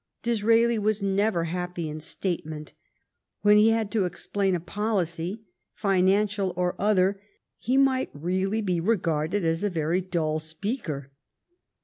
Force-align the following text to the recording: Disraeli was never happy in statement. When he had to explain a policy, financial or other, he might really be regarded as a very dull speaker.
Disraeli 0.23 0.79
was 0.79 1.03
never 1.03 1.43
happy 1.43 1.87
in 1.87 1.99
statement. 1.99 2.73
When 3.43 3.57
he 3.57 3.69
had 3.69 3.91
to 3.91 4.05
explain 4.05 4.55
a 4.55 4.59
policy, 4.59 5.43
financial 5.75 6.53
or 6.55 6.73
other, 6.79 7.21
he 7.59 7.77
might 7.77 8.09
really 8.11 8.61
be 8.63 8.79
regarded 8.79 9.45
as 9.45 9.63
a 9.63 9.69
very 9.69 10.01
dull 10.01 10.39
speaker. 10.39 11.11